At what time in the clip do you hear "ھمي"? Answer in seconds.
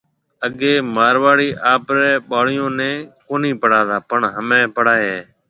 4.35-4.61